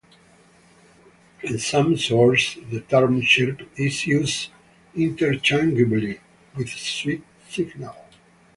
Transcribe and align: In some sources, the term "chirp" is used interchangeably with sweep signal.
In 1.43 1.59
some 1.59 1.95
sources, 1.95 2.63
the 2.71 2.79
term 2.79 3.21
"chirp" 3.21 3.69
is 3.75 4.07
used 4.07 4.49
interchangeably 4.95 6.19
with 6.57 6.69
sweep 6.69 7.23
signal. 7.47 7.95